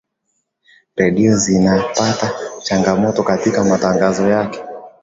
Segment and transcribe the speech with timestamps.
[0.95, 4.61] redio zinapata changamoto katika matangazo yake